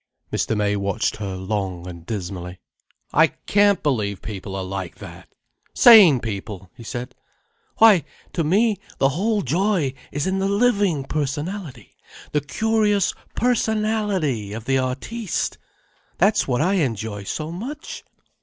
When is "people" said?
4.23-4.55, 6.21-6.71